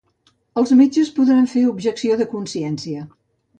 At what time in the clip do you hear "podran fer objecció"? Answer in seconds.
1.19-2.19